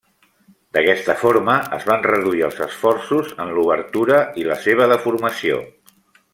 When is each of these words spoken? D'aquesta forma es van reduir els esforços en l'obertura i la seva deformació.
D'aquesta 0.77 1.15
forma 1.23 1.57
es 1.77 1.85
van 1.91 2.01
reduir 2.07 2.41
els 2.49 2.63
esforços 2.67 3.31
en 3.45 3.53
l'obertura 3.59 4.21
i 4.45 4.47
la 4.51 4.61
seva 4.67 4.93
deformació. 4.97 5.65